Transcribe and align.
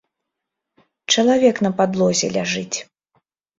Чалавек 1.17 1.55
на 1.67 1.71
падлозе 1.83 2.27
ляжыць. 2.39 2.77